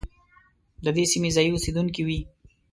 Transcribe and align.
د 0.83 0.85
دې 0.95 1.03
سیمې 1.11 1.29
ځايي 1.35 1.51
اوسېدونکي 1.53 2.01
وي. 2.07 2.19